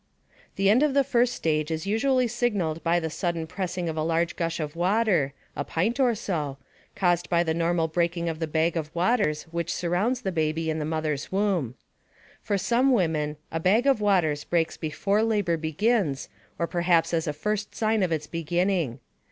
The 0.55 0.67
end 0.67 0.81
of 0.81 0.95
this 0.95 1.05
first 1.05 1.31
stage 1.31 1.69
is 1.69 1.85
usually 1.85 2.27
signaled 2.27 2.83
by 2.83 2.99
the 2.99 3.11
sudden 3.11 3.45
pressing 3.45 3.87
of 3.87 3.95
a 3.95 4.01
large 4.01 4.35
gush 4.35 4.59
of 4.59 4.75
water 4.75 5.33
(a 5.55 5.63
pint 5.63 5.99
or 5.99 6.15
so), 6.15 6.57
caused 6.95 7.29
by 7.29 7.43
the 7.43 7.53
normal 7.53 7.87
breaking 7.87 8.27
of 8.27 8.39
the 8.39 8.47
bag 8.47 8.75
of 8.75 8.89
waters 8.95 9.43
which 9.51 9.71
surrounds 9.71 10.21
the 10.21 10.31
baby 10.31 10.71
in 10.71 10.79
the 10.79 10.85
mother's 10.85 11.31
womb. 11.31 11.75
For 12.41 12.57
some 12.57 12.91
women, 12.91 13.37
the 13.53 13.59
bag 13.59 13.85
of 13.85 14.01
waters 14.01 14.43
breaks 14.43 14.75
before 14.75 15.21
labor 15.21 15.55
begins 15.55 16.29
or 16.57 16.65
perhaps 16.65 17.13
as 17.13 17.25
the 17.25 17.31
first 17.33 17.75
sign 17.75 18.01
of 18.01 18.11
its 18.11 18.25
beginning. 18.25 19.01